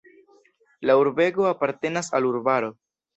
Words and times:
La 0.89 0.95
urbego 1.01 1.45
apartenas 1.49 2.09
al 2.21 2.31
urbaro. 2.31 2.73